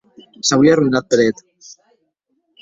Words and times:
S’auie 0.47 0.71
arroïnat 0.73 1.05
per 1.11 1.19
eth. 1.27 1.43